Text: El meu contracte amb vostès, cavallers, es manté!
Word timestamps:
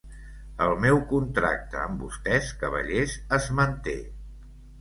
El 0.67 0.71
meu 0.85 1.01
contracte 1.11 1.79
amb 1.83 2.01
vostès, 2.05 2.49
cavallers, 2.65 3.15
es 3.41 3.51
manté! 3.61 3.97